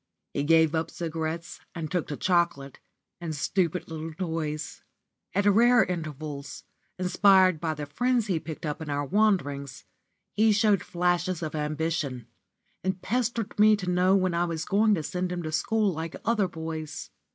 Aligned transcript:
He 0.33 0.41
gave 0.41 0.73
up 0.73 0.89
cigarettes 0.89 1.59
and 1.75 1.91
took 1.91 2.07
to 2.07 2.17
chocolate, 2.17 2.79
and 3.19 3.35
stupid 3.35 3.87
little 3.87 4.15
toys. 4.15 4.83
At 5.35 5.45
rare 5.45 5.83
intervals, 5.85 6.63
inspired 6.97 7.61
by 7.61 7.75
the 7.75 7.85
friends 7.85 8.25
he 8.25 8.39
picked 8.39 8.65
up 8.65 8.81
in 8.81 8.89
our 8.89 9.05
wanderings, 9.05 9.85
he 10.33 10.53
showed 10.53 10.81
flashes 10.81 11.43
of 11.43 11.53
ambition, 11.53 12.25
and 12.83 12.99
pestered 13.03 13.59
me 13.59 13.75
to 13.75 13.91
know 13.91 14.15
when 14.15 14.33
I 14.33 14.45
was 14.45 14.65
going 14.65 14.95
to 14.95 15.03
send 15.03 15.31
him 15.31 15.43
to 15.43 15.51
school 15.51 15.93
like 15.93 16.15
other 16.25 16.47
boys. 16.47 17.11